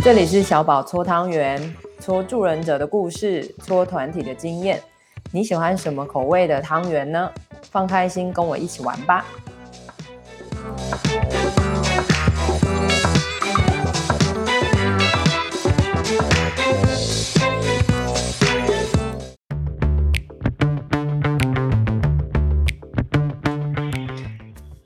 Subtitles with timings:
[0.00, 4.80] 这里是小宝搓汤圆，搓助人者的故事，搓团体的经验。
[5.32, 7.30] 你喜欢什么口味的汤圆呢？
[7.70, 9.26] 放开心，跟我一起玩吧！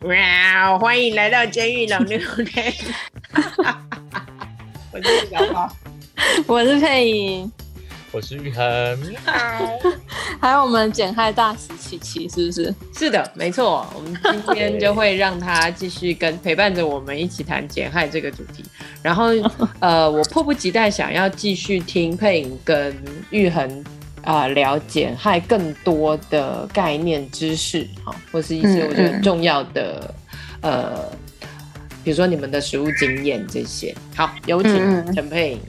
[0.01, 0.79] 哇！
[0.79, 2.73] 欢迎来到监狱老六天。
[5.03, 5.77] 我是小宝，
[6.47, 7.53] 我是佩影，
[8.13, 8.65] 我是玉恒。
[10.41, 12.75] 还有我们减害大使琪琪，是不是？
[12.97, 13.85] 是的，没错。
[13.97, 18.65] 我们今天就会让他继续跟陪伴着我们一起谈减害这个主题。
[19.03, 19.31] 然后，
[19.81, 22.97] 呃，我迫不及待想要继续听佩颖跟
[23.31, 23.85] 玉恒
[24.23, 30.15] 啊、呃、聊减害更多的概念知识，哈，或是一些我觉得很重要的、
[30.61, 31.13] 嗯嗯、呃。
[32.05, 35.61] 比如说你们的实务经验这些，好，有请陈佩颖。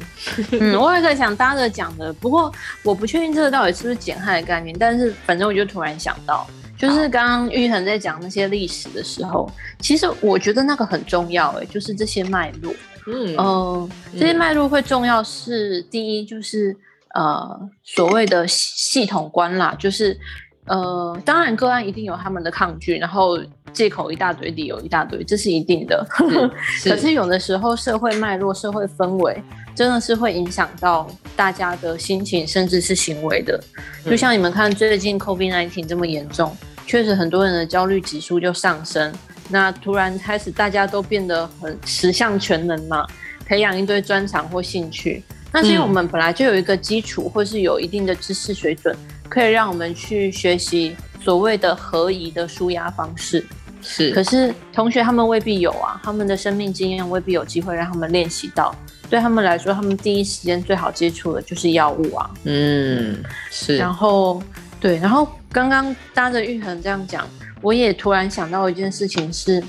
[0.60, 2.52] 嗯，我也在想搭着讲的，不过
[2.84, 12.74] 我不确定这个到底是不是减害的概念，但是反正我就突然想到，就是刚刚玉恒在讲那些历史的时候，其实我觉得那个很重要，哎，就是这些脉络。
[13.06, 16.76] 嗯，呃，这些脉络会重要是第一，就是
[17.14, 20.20] 呃所谓的系统观啦，就是。
[20.66, 23.38] 呃，当然个案一定有他们的抗拒，然后
[23.74, 26.06] 借口一大堆，理由一大堆，这是一定的。
[26.78, 29.42] 是可是有的时候社会脉络、社会氛围
[29.76, 33.62] 真的是会影响到大家的心情，甚至是行为的。
[34.06, 39.14] 就像你们看最近 COVID-19 这么严重，确实很多人的焦虑指数就上升。
[39.50, 43.06] 那突然开始大家都变得很十项全能嘛，
[43.46, 45.22] 培养一堆专长或兴趣。
[45.52, 48.96] 那是因为我们本来就有一个基础，或是有一定的知识水准。
[49.30, 53.46] 可以让我们去学习所谓的合宜的舒压方式，
[53.82, 54.12] 是。
[54.12, 58.76] 可是同学他们未必有啊，他们的生命经验未必有机会让他们练习到。
[59.10, 62.30] 对他们来说，他们第一时间最好接触的就是药物啊。
[62.46, 63.78] 嗯，是。
[63.78, 64.42] 然后，
[64.80, 67.28] 对，然后刚刚搭着玉恒这样讲，
[67.62, 69.64] 我也突然想到一件事情是，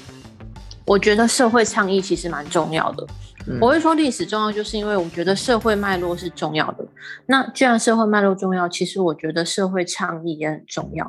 [0.87, 3.07] 我觉得社会倡议其实蛮重要的。
[3.61, 6.87] 我会说历史重要，就是因为我觉得社会脉络是重要的。
[7.27, 11.09] 那既然社会脉络重要，其实我觉得社会倡议也很重要，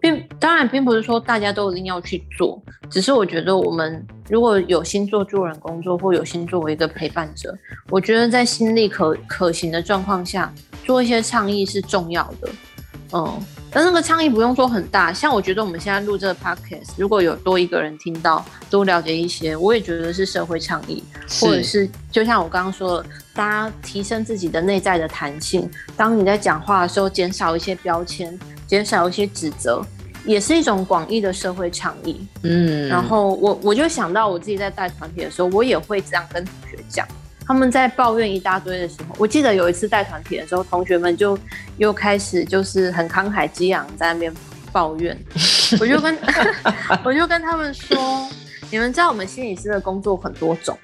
[0.00, 7.56] 并当然并不是说大家都一定要去做，只是我觉得我们如果有心做助人工作，或有心作为一个陪伴者，
[7.90, 10.52] 我觉得在心力可可行的状况下，
[10.84, 12.48] 做一些倡议是重要的。
[13.12, 13.40] 嗯。
[13.74, 21.02] 但那个倡议不用说很大，像我觉得我们现在录这个 podcast，如果有多一个人听到，多了解一些，我也觉得是社会倡议，
[21.40, 25.68] 或者是就像我刚刚说的，大家提升自己的内在的弹性。
[25.96, 29.84] 当你在讲话的时候，减少一些标签，减少一些指责，
[30.24, 32.24] 也是一种广义的社会倡议。
[32.42, 37.04] 嗯，然后我我就想到我自己在带团体的时候，我也会这样跟同学讲。
[37.46, 41.38] 他们在抱怨一大堆的时候，我记得有一次带团体的时候，同学们就
[41.76, 44.32] 又开始就是很慷慨激昂在那边
[44.72, 45.16] 抱怨，
[45.80, 46.16] 我就跟
[47.04, 47.96] 我就跟他们说，
[48.70, 50.78] 你们知道我们心理师的工作很多种，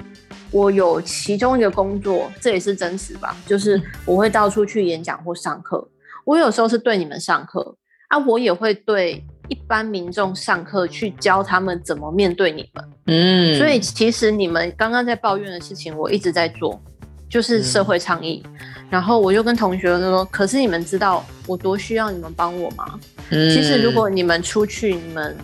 [0.50, 5.88] 我有其中一个工作，这也是真实吧，就是我会到处去演讲或上课，
[6.24, 7.76] 我有时候是对你们上课
[8.08, 9.24] 啊，我也会对。
[9.50, 16.80] 一般民众上课去教他们怎么面对你们，嗯，所以其实你们刚刚在抱怨的事情，我一直在做，
[17.28, 18.42] 就是社会倡议。
[18.46, 22.98] 嗯、然后我就跟同学说：“可是你们知道我多需要你们帮我吗？
[23.30, 25.36] 嗯、其实如果你们出去，你们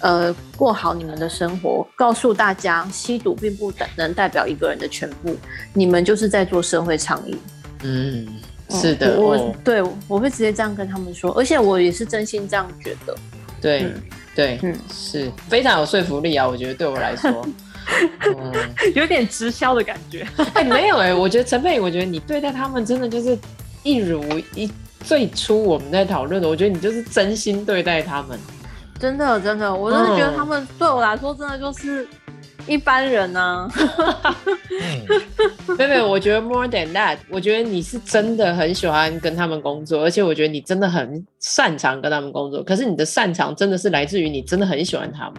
[0.00, 5.36] 呃过好你们的生活，告诉大家吸毒并不等能代表一个人的全部，
[5.72, 7.36] 你们就是在做社会倡议。”
[7.86, 8.26] 嗯，
[8.68, 13.14] 是的，我，我对我会直接这样跟他们说，而且我也是真心这样觉得。
[13.64, 14.02] 对，嗯、
[14.34, 16.46] 对，嗯，是非常有说服力啊！
[16.46, 17.46] 我觉得对我来说，
[18.28, 18.52] 嗯、
[18.94, 20.26] 有点直销的感觉。
[20.52, 23.38] 哎、欸，没有哎、欸，我觉得陈佩，我觉得你对待他们真的就是
[23.82, 24.22] 一如
[24.54, 24.70] 一
[25.02, 28.38] 最初我们在讨论的，我觉得你就是真心对待他们。
[29.00, 32.06] 真的，真的，我真的觉得他们对我来说真的就是。
[32.66, 34.36] 一般人呢、啊？
[35.76, 42.62] 没有没有，我觉得 more than that，我觉得你是真的很喜欢跟他们工作，而且我觉得你真的很擅长跟他们工作。
[42.62, 45.34] 可是你的擅长真的是来自于你真的很喜欢他们。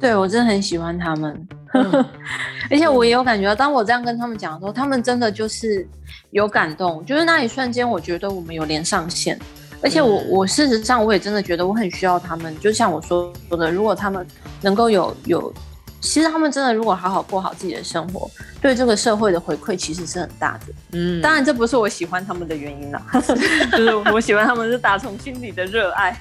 [0.00, 2.04] 对，我真的很喜欢他们，嗯、
[2.70, 5.86] 而且我也有感觉到，当我这样跟他们讲的时候，他们真的就是
[6.30, 7.04] 有感动。
[7.04, 9.38] 就是那一瞬间，我觉得我们有连上线，
[9.82, 12.56] 而且我我事实上我也真的觉得我很需要他们。
[12.58, 14.26] 就像我说说的，如果他们
[14.60, 15.52] 能够有有。
[16.00, 18.30] 其实他们真的如果好好过好自己的生活，
[18.60, 20.72] 对这个社会的回馈其实是很大的。
[20.92, 23.02] 嗯，当然这不是我喜欢他们的原因啦，
[23.72, 26.16] 就是我喜欢他们是打从心底的热爱。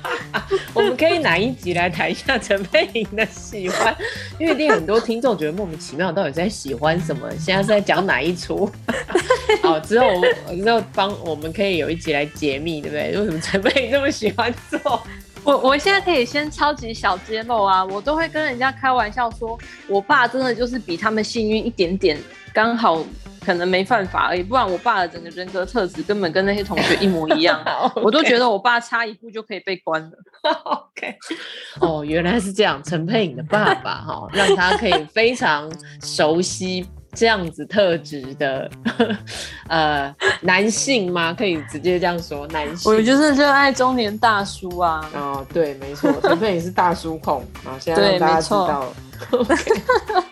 [0.72, 3.94] 我们可以哪一集来谈一下陈佩莹的喜欢？
[4.38, 7.28] 因为一定很多听众觉得莫名其妙，到底在喜欢什么？
[7.38, 8.70] 现在是在讲哪一出？
[9.62, 10.06] 好，之后
[10.46, 13.18] 我之后帮我们可以有一集来解密，对不对？
[13.18, 15.02] 为什么陈佩莹这么喜欢做？
[15.42, 19.58] 我我现在可以先超级小揭露啊，我都会跟人家开玩笑说，
[19.88, 22.18] 我爸真的就是比他们幸运一点点，
[22.52, 23.02] 刚好
[23.44, 28.00] 可能没犯法而已，不然我爸的整个人格特质根本跟那些同学一模一样， Okay.
[28.02, 30.10] 我都觉得我爸差一步就可以被关了。
[30.64, 31.16] OK，
[31.80, 35.70] 哦，原来是这样，陈佩颖的爸爸哈，让他可以非常
[36.02, 36.86] 熟悉。
[37.12, 38.70] 这样子特质的，
[39.68, 41.32] 呃，男性吗？
[41.32, 42.90] 可以直接这样说，男性。
[42.92, 45.10] 我就是热爱中年大叔啊。
[45.14, 48.94] 哦，对，没错，陈佩颖是大叔控啊，现在让大家知道了。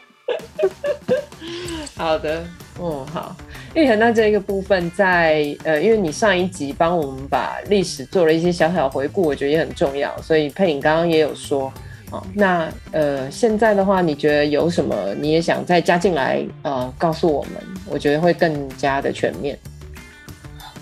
[1.96, 2.44] 好的，
[2.78, 3.34] 哦，好。
[3.74, 11.72] 玉恒，那这一个部分在呃，因为你上一集帮我们把历史做了一些小小回顾，我觉得也很重要，所以佩颖刚刚也有说。
[12.10, 17.52] 哦，那呃，现在的话，你觉得有什么你也想再加进来呃，告诉我们？
[17.86, 19.58] 我觉得会更加的全面。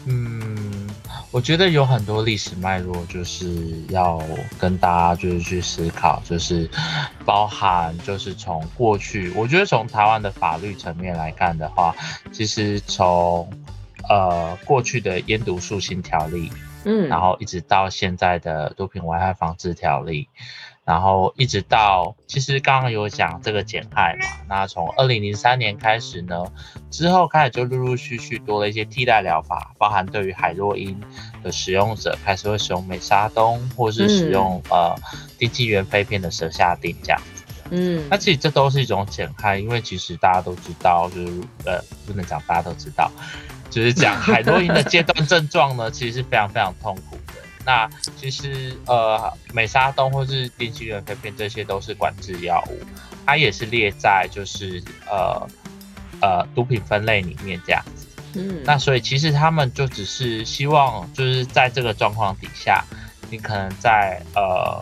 [0.06, 0.88] 嗯，
[1.32, 3.46] 我觉得有很多历史脉络，就是
[3.88, 4.23] 要
[4.56, 6.70] 跟大家就是去思考，就是
[7.25, 11.93] 包含就是从过去，我觉得从台湾的法律层面来看的话，
[12.31, 13.50] 其实从
[14.08, 16.52] 呃过去的烟毒肃清条例，
[16.84, 20.28] 嗯，然后一直到现在的毒品危害防治条例。
[20.87, 26.44] 然后一直到，其实刚刚有讲这个减害嘛，那从二零零三年开始呢，
[26.93, 30.97] 之后开始就陆陆续续多了一些替代疗法，包含对于海洛因
[31.43, 34.97] 的使用者开始会使用美沙酮，或是使用、嗯、呃
[35.37, 37.43] 丁基元肺片的舌下定这样子。
[37.71, 43.11] 嗯，那其实这都是一种减害，因为其实大家都知道，就是呃不能讲大家都知道，
[43.71, 47.25] 就是讲海洛因的阶段症状呢，其实是非常非常痛苦的。
[47.67, 52.79] 那其实呃，美沙酮或是丁基元肺片，这些都是管制药物，
[53.27, 54.81] 它也是列在就是
[55.11, 55.45] 呃
[56.23, 58.07] 呃毒品分类里面这样子。
[58.35, 62.85] 嗯，那所以其实他们就只是希望就是在这个状况底下，
[63.31, 64.81] 你可能在呃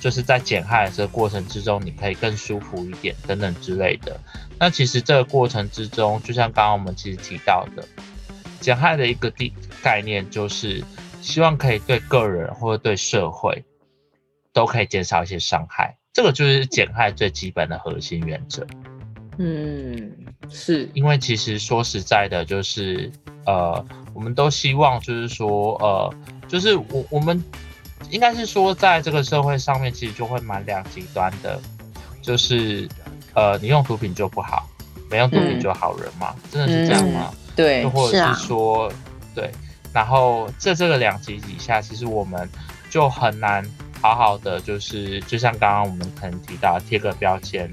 [0.00, 4.16] 就是在减害的这个过程之中，你可以更舒服一点等等之类的。
[4.56, 7.84] 那其实这个过程之中，就像刚刚我们其实提到的，
[8.60, 9.52] 减害的一个地
[9.82, 10.84] 概念就是。
[11.20, 13.62] 希望可以对个人或者对社会
[14.52, 18.66] 都可以减少一些伤害，这个就是减害最基本的核心原则。
[19.38, 20.12] 嗯，
[20.50, 23.10] 是因为其实说实在的，就是
[23.46, 26.14] 呃，我们都希望就是说呃，
[26.48, 27.42] 就是我我们
[28.10, 31.58] 应该是说，在这个社会上面，其实就会蛮两极端的，
[32.20, 32.88] 就是
[33.34, 34.68] 呃，你用毒品就不好，
[35.08, 37.30] 没用毒品就好人嘛，嗯、真的是这样吗？
[37.32, 38.92] 嗯、对，又或者是说，
[39.34, 39.50] 对。
[39.92, 42.48] 然后在这个两极底下，其实我们
[42.88, 43.64] 就很难
[44.00, 47.68] 好好的，就是就像刚刚我们可能提到贴个标签，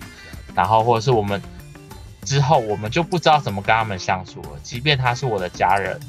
[0.55, 1.39] 然后或者是我们
[2.23, 4.49] 之后我们就不知道怎么跟他们相处了。
[4.63, 5.99] 即便他是我的家人，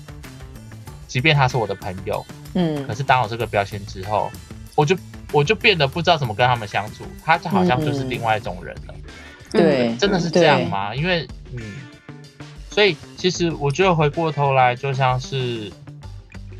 [1.07, 2.25] 即便他是我的朋友，
[2.55, 4.31] 嗯，可是当我这个标签之后，
[4.75, 4.97] 我就
[5.31, 8.95] 我就变得不知道怎么跟他们相处，他就好像就是另外一种人了。
[8.95, 9.03] 嗯、
[9.53, 10.95] 对，真的是这样吗？
[10.95, 11.61] 因为嗯，
[12.71, 15.71] 所以其实我觉得回过头来就像是。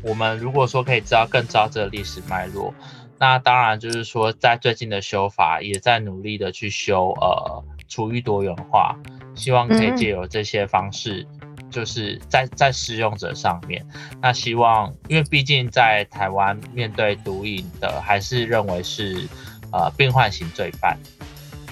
[0.01, 2.73] 我们如果说可以知道更知道这个历史脉络，
[3.17, 8.95] 那当然就是说，在最近的修法也在努力的去修呃处遇多元化，
[9.35, 11.27] 希望可以借由这些方式，
[11.69, 13.85] 就是在在使用者上面，
[14.21, 19.27] 那希望因为毕竟在台湾面对毒瘾的还是认为是
[19.73, 20.97] 呃病患型罪犯，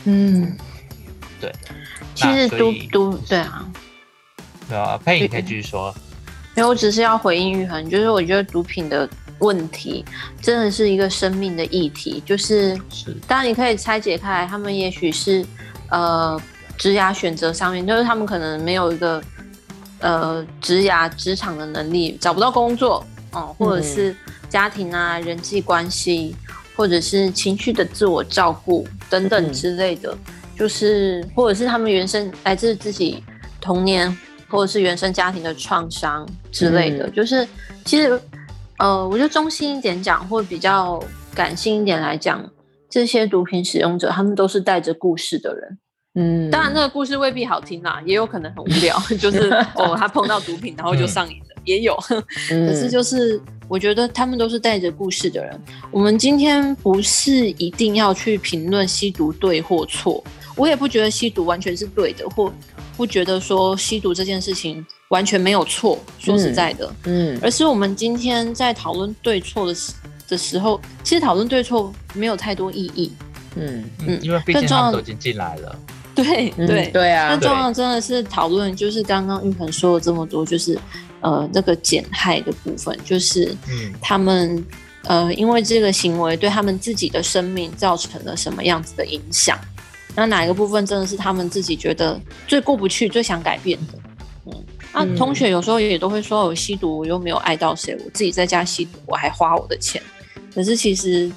[0.03, 0.57] 嗯，
[1.39, 1.49] 对，
[2.13, 3.71] 其实毒毒对啊，
[4.69, 5.95] 呃佩影可以继续说。
[6.57, 10.03] 因为我只是要回应玉恒，就是我觉得毒品的问题
[10.41, 15.45] 真的是一个生命的议题，就是，是当然你可以拆解开来，他们也许是
[15.91, 16.41] 呃
[16.75, 19.21] 职涯选择上面，就是他们可能没有一个
[19.99, 24.15] 呃职涯职场的能力，找不到工作哦、呃，或者是
[24.49, 26.35] 家庭啊、嗯、人际关系，
[26.75, 33.23] 或者是情绪的自我照顾等等之类的，嗯、就是或者是他们原生来自自己
[33.61, 34.17] 童年。
[34.49, 37.47] 或者是原生家庭的创伤之类的，嗯、就是
[37.85, 38.19] 其实，
[38.79, 41.01] 呃，我觉得中心一点讲，或比较
[41.33, 42.43] 感性一点来讲，
[42.89, 45.77] 这些毒品使用者，他们都是带着故事的人。
[46.19, 51.95] 嗯，当然，那个故事未必好听啦，也有可能很无聊， 就是 哦，他碰到毒品，然后就上瘾了，嗯、也有，
[52.49, 55.61] 可是就是我觉得他们都是带着故事的人。
[55.91, 60.23] 我们今天不是一定要去评论吸毒对或错，
[60.55, 62.51] 我也不觉得吸毒完全是对的，或
[62.97, 65.97] 不觉得说吸毒这件事情完全没有错。
[66.19, 69.93] 说实在的，嗯，而是我们今天在讨论对错的时
[70.27, 73.13] 的时候，其实讨论对错没有太多意义。
[73.55, 75.73] 嗯嗯，因为毕竟他们都已经进来了。
[76.13, 77.29] 对对对啊！
[77.29, 80.77] 那重要真的是讨论，就是刚刚玉恒说了这么多，就是
[81.21, 83.55] 呃那个减害的部分，就是
[84.01, 84.65] 他们
[85.03, 89.55] 呃因为这个行为对他们自己的生命造成了什么样子的影响？
[90.17, 93.93] 那哪一个部分真的是他们自己觉得最过不去、最想改变的？
[94.47, 100.01] 嗯，那同学有时候也都会说，我吸毒我又没有爱到谁，我自己在家吸毒我还花我的钱。
[100.53, 101.31] 可是其实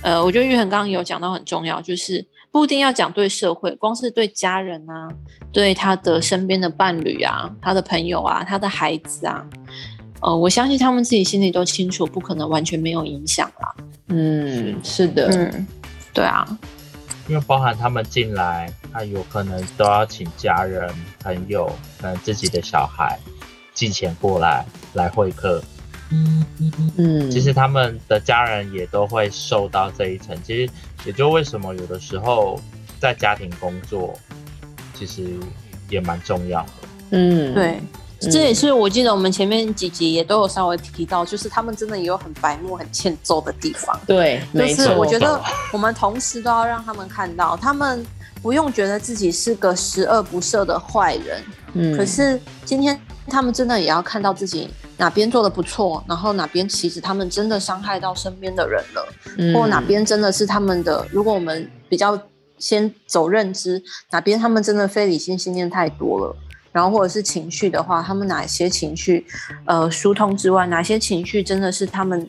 [0.00, 2.24] 呃，我觉得玉恒刚刚有讲到很重要，就是。
[2.52, 5.08] 不一定要讲对社会，光是对家人啊，
[5.52, 9.46] 对他的身边的伴侣啊，他的朋友啊，他的孩子啊，
[10.20, 13.74] 呃，我相信他们自己心里都清楚，不可能完全没有影响啦。
[14.08, 15.64] 嗯，是的，嗯，
[16.12, 16.44] 对啊，
[17.30, 23.16] 因为包含他们进来，他有可能都要请家人、朋友，可能自己的小孩
[23.72, 25.62] 寄钱过来来会客。
[26.10, 26.44] 嗯
[26.98, 30.36] 嗯，其实他们的家人也都会受到这一层。
[30.42, 30.72] 其实
[31.04, 32.60] 也就为什么有的时候
[32.98, 34.12] 在家庭工作，
[34.92, 35.24] 其实
[35.88, 36.72] 也蛮重要的。
[37.10, 37.80] 嗯，对，
[38.20, 43.98] 这也是我记得我们前面几集也都有稍微提到，就是他们真的也有很白目、很欠揍的地方。
[44.06, 45.40] 对，就是我觉得
[45.72, 48.04] 我们同时都要让他们看到，他们
[48.42, 51.42] 不用觉得自己是个十恶不赦的坏人。
[51.74, 54.68] 嗯，可是今天他们真的也要看到自己。
[54.96, 59.08] 哪边做的不错，然后哪边其实他们真的伤害到身边的人了，
[59.38, 61.06] 嗯、或哪边真的是他们的。
[61.10, 62.20] 如果我们比较
[62.58, 66.36] 先走认知，哪边他们真的非理性信念太多了，
[66.72, 69.26] 然后或者是情绪的话，他们哪些情绪
[69.64, 72.28] 呃疏通之外，哪些情绪真的是他们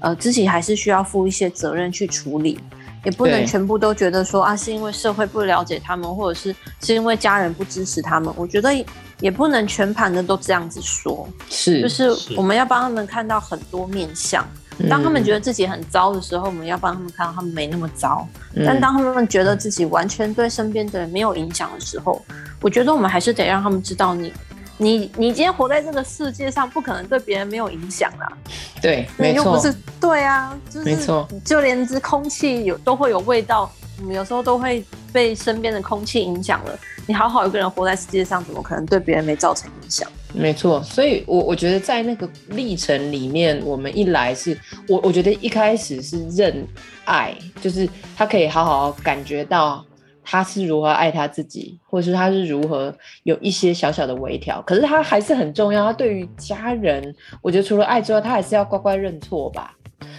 [0.00, 2.58] 呃自己还是需要负一些责任去处理，
[3.04, 8.32] 也不能全部都觉得说啊是因为社会不了解他们，或者是是因为家人不支持他们。
[8.36, 8.72] 我觉得。
[9.20, 14.44] 也不能全盘的都这样子说，是，就是我们要帮他们看到很多面相。
[14.90, 18.26] 当他们觉得自己很糟的时候，我们要帮他们看到他们没那么糟。
[18.66, 22.20] 但当他们觉得自己完全对身边的人没有影响的时候，
[22.62, 24.32] 我觉得我们还是得让他们知道你，
[24.78, 28.32] 你，你你今天活在这个世界上，不可能对别人没有影响啊。
[28.80, 36.78] 对，没错，又不是对啊，就是没错，就连这空气有都会有味道，我们有时候都会被身边的空气影响了。
[37.04, 40.08] 你好好一个人活在世界上，怎么可能对别人没造成影响？
[40.32, 44.56] 没错，所以，我我觉得在那个历程里面，我们一来是
[44.88, 46.64] 我我觉得一开始是认
[47.04, 49.84] 爱，就是他可以好好感觉到
[50.22, 54.62] 他是如何爱他自己，或者是他是如何有一些小小的微调。
[54.62, 59.74] 可是他还是很重要，他对于家人，我觉得除了爱之外，他还是要乖乖认错吧。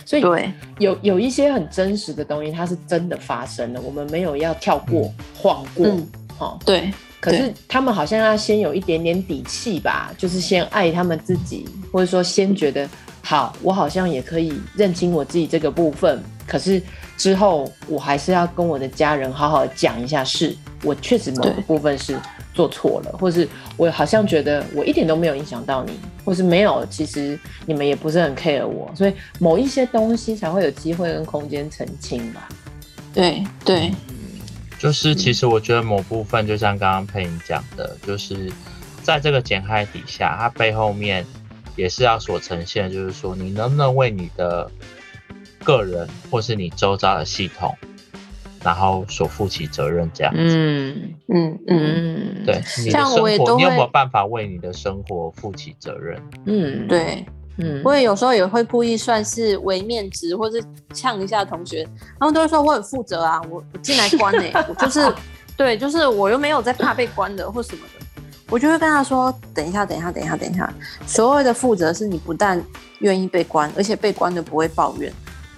[0.05, 5.85] 所以对有有一些很真实的东西，它是真的发生了，我们没有要跳过、嗯、晃过。
[5.85, 6.07] 嗯
[6.39, 12.89] 哦，对，可是他们好像要先有一点点底气吧，就是先爱他们自己，或者说先觉得
[13.21, 16.21] 好，我好像也可以认清我自己这个部分。
[16.47, 16.81] 可是
[17.17, 22.19] 之后我还是要跟我的家人好好讲一下，是我确实某个部分是
[22.53, 32.49] 做错了，或是我好像觉得我一点都没有影响到你，或是没有，其实你们也不是很 care 我，所以某一些东西才会有机会跟空间澄清吧。
[33.13, 33.91] 对对。
[34.79, 38.51] 就是，其实我觉得某部分，就像刚刚佩颖讲的，就是
[39.01, 41.25] 在这个减害底下，它背后面
[41.77, 44.69] 也是要所呈现，就是说你能不能为你的
[45.63, 47.75] 个人或是你周遭的系统，
[48.63, 50.39] 然后所负起责任，这样子。
[50.39, 56.21] 嗯嗯嗯，对，你的生活，你有没有办法为你的生活负起责任？
[56.45, 57.25] 嗯，对。
[57.57, 60.59] 嗯，我也有时候也会故意算是微面值，或是
[60.91, 61.87] 呛一下同学，
[62.19, 65.13] 他们都会说我很负责啊，我我进来关呢、欸， 我就是
[65.55, 70.73] 对，就是我又没有在怕被关的或什么的，我就会跟他说，等一下，等一下，等一下，等一下，
[71.05, 72.59] 所谓的负责是你不但
[73.01, 75.13] 愿意被关，而且被关的不会抱怨。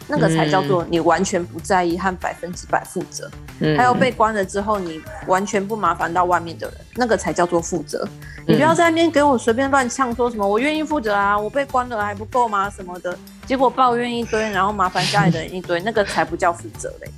[0.08, 8.08] 那个才叫做你完全不在意和百分之百负责，嗯、还有被关了之后你完全不麻烦到外面的人，那个才叫做负责。
[8.38, 12.70] 嗯、你不要在那边给我随便乱呛，说什么我愿意负责啊，我被关了还不够吗？
[12.70, 17.12] 什么的，结果抱怨一堆，然后麻烦家里的人一堆， 那个才不叫负责嘞。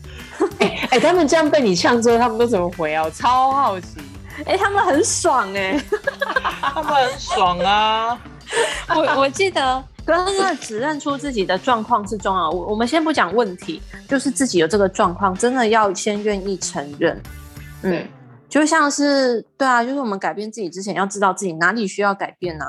[0.59, 3.03] 哎、欸欸，他们这样被你呛之后，他们都怎么回啊？
[3.03, 3.97] 我超好奇。
[4.45, 5.83] 哎、欸，他们很爽哎、欸，
[6.61, 8.17] 他们很爽啊。
[8.95, 9.83] 我我记得。
[10.07, 12.49] 刚刚只认出自己的状况是重要。
[12.49, 17.21] 我我们先不讲问题，就是自己有这个状况，真的要先愿意承认。
[17.81, 18.07] 嗯，
[18.47, 22.65] 就像是对啊，就是我们改变自己之前，要知道自己哪里需要改变啊。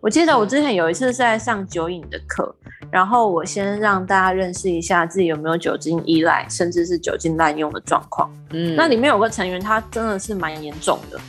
[0.00, 2.52] 我记得我之前有一次是在上酒瘾的课，
[2.90, 8.28] 然后我先让大家认识一下自己有没有酒精依赖，甚至是酒精滥用的状况。
[8.50, 11.20] 嗯，那里面有个成员他真的是蛮严重的。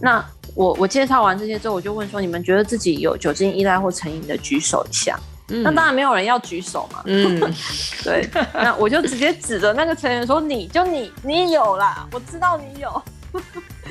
[0.00, 0.24] 那
[0.54, 5.18] 我我介绍完这些之后，我就问说：你们觉得自己有酒精依赖或成瘾的举手一下。
[5.48, 7.02] 嗯、那当然没有人要举手嘛。
[7.04, 7.38] 嗯，
[8.04, 8.28] 对。
[8.54, 13.02] 那我就直接指着那个成员说：你就你你有啦，我知道你有。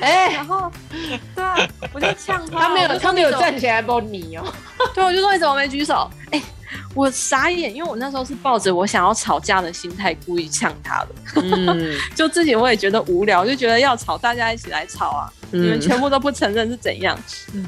[0.00, 0.72] 哎、欸，然后，
[1.34, 1.56] 对啊，
[1.92, 4.44] 我就呛他，他没有，他没有站起来帮你哦。
[4.94, 6.10] 对，我就说你怎么没举手？
[6.30, 6.44] 哎、欸，
[6.94, 11.08] 我傻眼，因为我那时候是抱着我想要吵架的心态故意呛他的。
[11.42, 15.32] 嗯， 就自己我也觉得无聊，就觉得要吵，大家一起来吵啊！
[15.52, 17.18] 嗯、你们全部都不承认是怎样？
[17.54, 17.66] 嗯，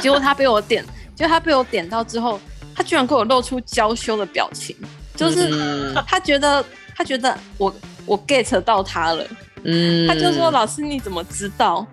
[0.00, 2.40] 结果他被我点，就他被我点到之后，
[2.74, 4.76] 他居然给我露出娇羞的表情，
[5.14, 5.50] 就是
[6.06, 6.64] 他觉得
[6.96, 7.74] 他觉得我
[8.06, 9.24] 我 get 到他了。
[9.64, 11.86] 嗯，他就说：“老师，你怎么知道？”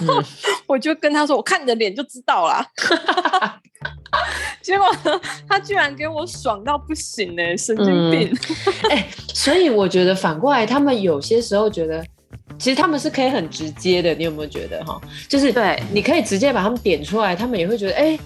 [0.00, 0.24] 嗯、
[0.66, 2.66] 我就跟他说：“我看你的脸就知道啦。”
[4.68, 4.86] 结果
[5.48, 8.38] 他居然给我爽到不行呢、欸，神经病！
[8.90, 12.04] 哎、嗯欸，所以我觉得反过来，他们有些时候觉得，
[12.58, 14.12] 其实他们是可以很直接的。
[14.12, 15.00] 你有没有觉得哈？
[15.26, 18.16] 就是对，你可以直接把他们点出来，他们也会觉得，哎、欸、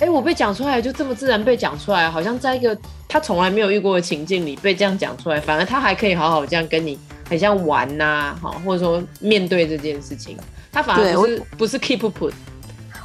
[0.00, 6.98] 哎、欸，我被讲出来就这么自然被讲出来，好像在一个他从来没有遇过的情境里被这样讲出来，反而他还可以好好这样跟你。
[7.30, 10.36] 很像玩呐、啊，哈，或者说面对这件事情，
[10.72, 12.32] 他反而不是不是 keep put。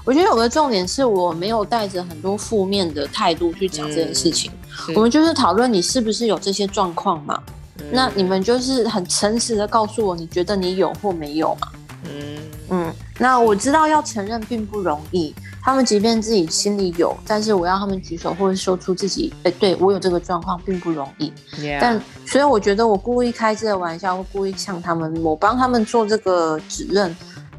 [0.07, 4.49] 我觉得有个重点是我没有带着很多负面的态度去讲这件事情，
[4.87, 7.43] 嗯、我们就是讨论你是不是有这些状况嘛，
[7.79, 11.67] 嗯、那你们就是很诚实的告诉我，你觉得你有或没有嘛？
[12.05, 12.37] 嗯
[12.69, 15.35] 嗯，那我知道要承认并不容易。
[15.61, 21.33] 他们即便自己心里有，但是我要他们举手或者说出自己，哎、欸，对我有这个状况，并不容易。
[21.81, 27.13] 但所以我觉得我故意开这个玩笑，或故意呛他们，我帮他们做这个指认，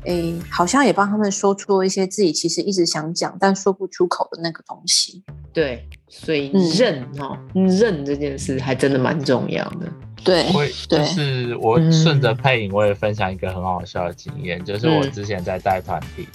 [0.05, 5.23] 哎、欸，好像也帮他们说出了一些自己其实一直想讲但说不出口的那个东西。
[5.53, 9.87] 对，所以认哦，嗯、认这件事还真的蛮重要的。
[10.25, 16.29] 对，会就是我顺着配音，我也分享一个很好笑的经验，嗯、就是我之前在带团体。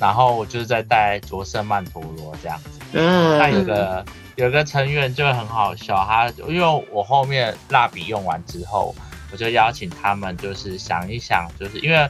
[0.00, 4.04] 然后我就是在带卓圣曼陀罗这样子，嗯，那有个
[4.36, 8.94] 有个成员就很好笑，他因为我后面蜡笔用完之后，
[9.32, 12.08] 我就邀请他们就是想一想，就是因为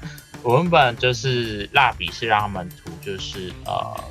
[0.48, 4.02] 我原本就是蜡笔是让他们涂，就是呃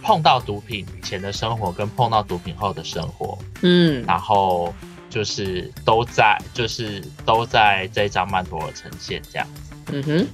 [0.00, 4.72] 碰到毒品前的生活跟碰到毒品后的生活，嗯，然后
[5.10, 10.26] 就是都在就是都在这张曼陀罗呈现这样子，嗯哼。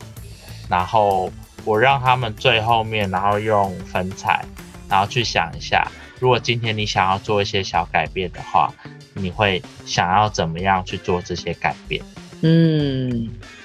[0.68, 1.32] 然后
[1.64, 4.44] 我让他们最后面，然后用粉彩，
[4.86, 5.90] 然后去想一下，
[6.20, 8.70] 如果今天你想要做一些小改变的话，
[9.14, 12.04] 你会想要怎么样去做这些改变？
[12.42, 13.63] 嗯，对。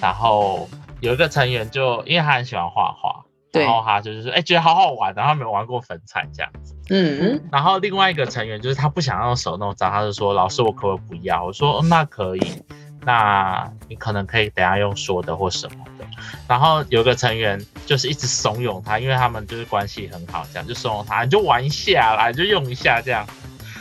[0.00, 0.68] 然后
[1.00, 6.74] 有一个成员就因为他很喜欢画画，然后他就是说，哎，觉得好好玩，然后没有玩过粉彩这样子。
[6.90, 7.48] 嗯嗯。
[7.50, 11.44] 然后另外一个成员就是他不想用手弄脏，他就说，老师我可不可以不要？
[11.44, 12.62] 我说，那可以。
[13.08, 16.04] 那你可能可以等下用说的或什么的，
[16.48, 23.24] 然后有个成员就是一直怂恿他，因为他们就是关系很好，这样就怂恿他，你就玩一下啦，你就用一下这样，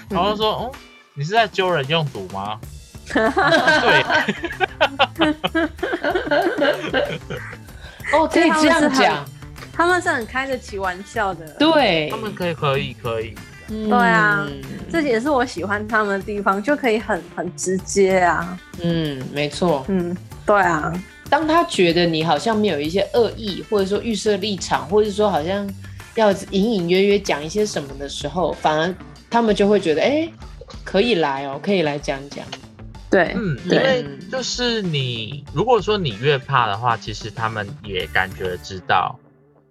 [0.09, 0.71] 然后说，嗯，
[1.15, 2.59] 你是在揪人用毒吗？
[3.13, 3.21] 对，
[8.13, 9.25] 哦，可以这样讲，
[9.73, 13.35] 他们是很开得起玩笑的，对，他们可以，可以，可以。
[13.67, 14.47] 嗯、对啊，
[14.91, 18.55] 这也是我喜欢他们的地方，就可以很很直接啊。
[18.83, 19.83] 嗯，没错。
[19.87, 20.15] 嗯，
[20.45, 20.93] 对啊。
[21.31, 25.67] 当他觉得你好像没有一些恶意，或者说预设立场，或者说好像
[26.13, 28.93] 要隐隐约约讲一些什么的时候，反而
[29.31, 30.29] 他们就会觉得，哎，
[30.83, 32.45] 可以来哦，可以来讲讲。
[33.15, 39.17] 对，嗯，因为就是你，如果说你越怕的话，其实他们也感觉知道。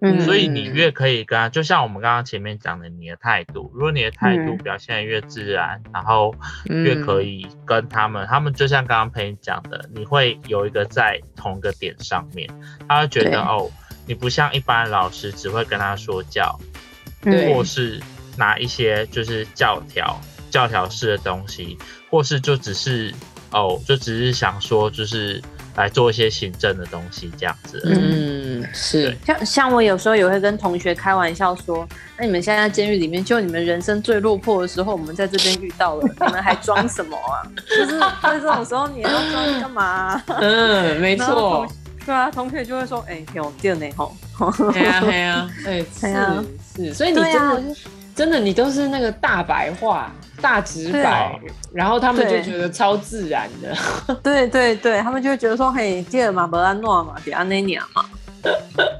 [0.01, 6.33] 嗯，所以你越可以跟他，就像我们刚刚前面讲的，你的态度，如果你的态度表现得越自然，嗯、然后
[6.65, 12.49] 越可以跟他们，嗯、他们就像刚刚陪你讲的，你会有一个在同一个点上面，
[12.89, 13.71] 他会觉得哦，
[14.07, 16.59] 你不像一般老师只会跟他说教，
[17.23, 18.01] 或是
[18.37, 21.77] 拿一些就是教条、教条式的东西，
[22.09, 23.13] 或是就只是
[23.55, 25.41] 哦，就只是想说就是。
[25.77, 27.81] 来做一些行政的东西，这样子。
[27.85, 29.13] 嗯，是。
[29.25, 31.85] 像像我有时候也会跟同学开玩笑说，
[32.17, 37.43] 那你们现在在监狱里面，就你们人生最落魄的时候，我们在这边遇到了，你们还装什么啊？
[37.67, 40.23] 就是在这种时候，你要装干嘛、啊？
[40.39, 41.67] 嗯，没错。
[42.05, 44.15] 对啊，同学就会说，哎、欸，有电呢，吼。
[44.71, 46.93] 对啊，对啊，哎， 是是。
[46.93, 47.61] 所以你真的、啊、
[48.15, 50.11] 真的，你都是那个大白话。
[50.41, 51.39] 大直白，
[51.73, 53.75] 然后他们就觉得超自然的。
[54.21, 58.05] 对对对，他们就会觉得说：“嘿，这个嘛不安诺嘛，比安内尼嘛。”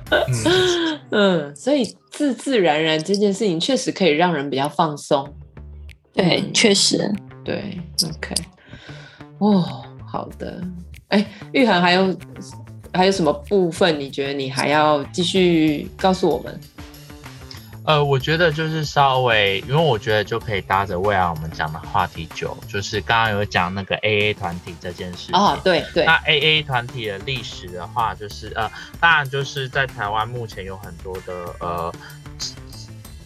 [0.10, 5.28] 嗯嗯，所以自自然然这件事情确实可以让人比较放松。
[6.14, 8.34] 对，确实，对，OK。
[9.40, 10.64] 哦，好的。
[11.10, 12.16] 哎，玉涵还有
[12.94, 14.00] 还有什么部分？
[14.00, 16.60] 你觉得你还要继续告诉我们？
[17.86, 25.36] 呃，我觉得就是稍微，因为我觉得就可以搭着未来我们讲的话题九，就是刚刚有讲那个 AA 团体这件事情。
[25.36, 26.04] 哦，对对。
[26.04, 28.70] 那 AA 团体的历史的话，就是呃，
[29.00, 31.94] 当然就是在台湾目前有很多的呃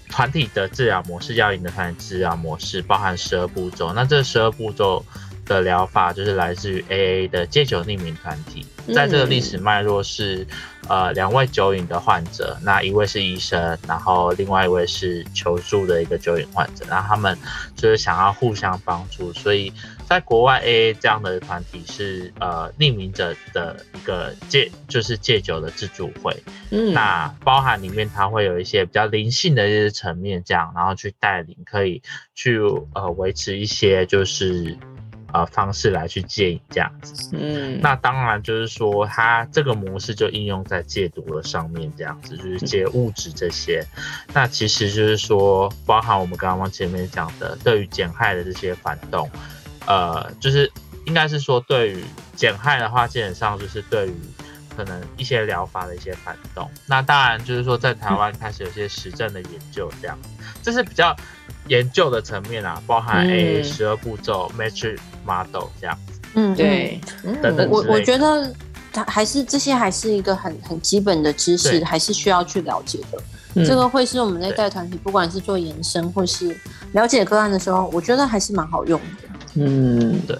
[0.09, 3.93] 团体的治疗模式，药瘾的团体治疗模式，包含十二步骤。
[3.93, 5.05] 那这十二步骤
[5.45, 10.45] 的疗法就是来自于 AA 的戒酒匿名团体，在这个历史脉络是。
[10.89, 17.37] 呃，两位酒瘾的患者，那一位是医生，然后另外一位是求助的一个酒瘾患者，那他们
[17.75, 19.71] 就是想要互相帮助，所以
[20.07, 26.35] 在国外 AA 这样的团体是呃匿名者的一个戒，就是戒酒的自助会，
[26.71, 32.01] 嗯，那包含里面它会有一些比较灵性的一些层面，这样，然后去带领，可以
[32.33, 32.59] 去
[32.95, 34.75] 呃维持一些就是。
[35.31, 43.85] 呃，方式来去戒瘾这样子，嗯，那当然就是说，它这个模式就应用在戒毒的上面，这样子就是戒物质这些。
[43.95, 49.29] 嗯、那其实就是说，包含我们刚刚前面讲的，对于减害的这些反动，
[49.85, 50.71] 呃，就是
[51.05, 52.03] 应该是说，对于
[52.35, 54.15] 减害的话，基本上就是对于
[54.75, 56.69] 可能一些疗法的一些反动。
[56.87, 60.17] 那当然就是说，在台湾开始有些实证的研究，这样，
[60.63, 61.15] 这是比较
[61.67, 66.99] 研究的层面啊，包含 AA 十二步骤 Matrix model 这样子，嗯，对，
[67.41, 68.53] 等等，我我觉得
[68.91, 73.21] 它还是这些还是一个很很基本的知识，还是需要去了解的。
[73.55, 76.55] 嗯、这个会是我们在带团体，不管是做延伸或是
[76.91, 79.29] 了解个案的时候，我觉得还是蛮好用的。
[79.55, 80.37] 嗯，对，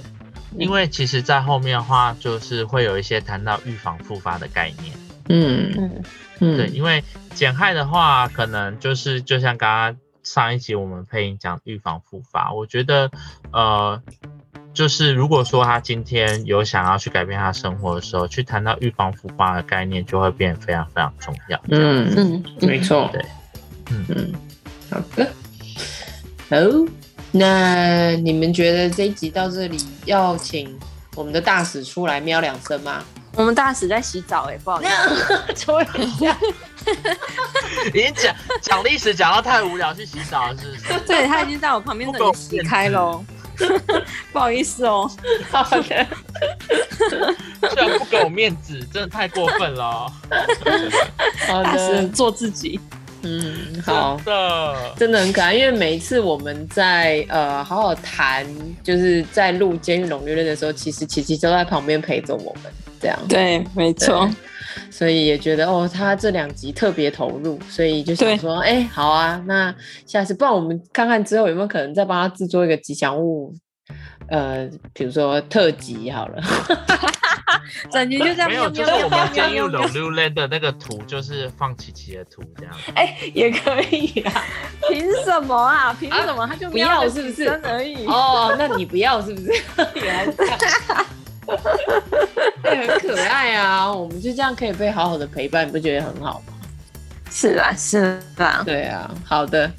[0.56, 4.96] 因为其实，在后面的话，就是会有一些谈到预防复发的概念。
[5.28, 6.04] 嗯嗯
[6.40, 13.10] 嗯，对，因为减害的话，可能就是就像刚刚上一集我们配音讲预防复发，我觉得
[13.52, 14.00] 呃。
[14.74, 21.60] 就是如果说他今天有想要去改变他生活的时候，去谈到预防复发的概念，就会变得非常非常重要。
[21.70, 23.26] 嗯嗯，没错，对，
[23.92, 24.34] 嗯嗯，
[24.90, 25.26] 好的，
[26.50, 26.58] 好，
[27.32, 30.78] 那你们觉得这一集到这里要请
[31.16, 33.04] 我们的大使出来喵两声吗？
[33.34, 36.38] 我们大使在洗澡哎、欸，不好意思， 抽一下。
[37.94, 41.00] 已经讲讲历史讲到太无聊，去洗澡了是不是？
[41.06, 43.24] 对，他已经在我旁边等你洗开喽。
[44.32, 45.10] 不好意思哦，
[45.52, 45.82] 好的，
[47.70, 50.12] 居然不给我面子，真的太过分了。
[51.48, 52.80] 好的，做自己。
[53.22, 55.54] 嗯，好的，真的很可爱。
[55.54, 58.46] 因为每一次我们在呃好好谈，
[58.82, 63.20] 就是在录《监狱龙略论》的时候，其实琪琪都在旁边陪着我们，这样。
[63.28, 64.30] 对，没错。
[64.90, 69.74] 所以也觉得哦，他这两集特别投入，所以就想说，哎、欸，好啊，那
[70.06, 73.54] 下次不然我们看看之后有没有可能再帮他制作一个吉祥物，
[74.30, 76.42] 呃，比如说特辑好了，
[77.92, 78.50] 整集就这样。
[78.50, 82.74] 没有，就是我们监狱冗略论的那个图，就是放琪琪的图这样。
[82.96, 84.44] 哎、欸，也可以啊。
[84.90, 85.96] 凭什么啊？
[86.00, 86.48] 凭什么？
[86.48, 87.48] 他就不要是不是？
[87.64, 88.06] 而已。
[88.06, 89.52] 哦，那你不要是不是？
[89.96, 90.26] 原来
[92.64, 93.92] 很可爱啊！
[93.92, 96.54] 我们就这样可以被好好的陪伴，你不觉得很好吗？
[97.32, 99.10] 是啊，是啊，对啊。
[99.24, 99.72] 好的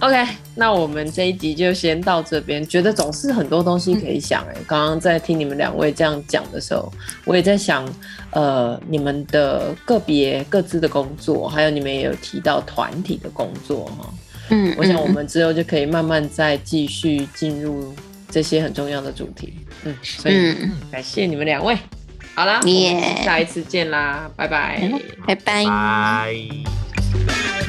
[0.00, 0.22] ，OK，
[0.54, 2.66] 那我们这一集就先到这边。
[2.66, 4.60] 觉得总是很多东西可以想哎、欸。
[4.66, 6.92] 刚刚在听你们两位这样讲的时候，
[7.24, 7.88] 我也在想，
[8.32, 14.12] 呃，你们的个别各自的工作，还有你们也有提到团体的工作哈。
[14.50, 17.94] 嗯，我想我们之后就可以慢慢再继续进入。
[18.30, 19.52] 这些很重要的主题，
[19.84, 21.76] 嗯，所以、嗯、感谢你们两位。
[22.34, 22.94] 好啦，yeah.
[22.94, 24.90] 我们下一次见啦，拜拜，
[25.26, 25.64] 拜拜。
[25.64, 27.59] 拜。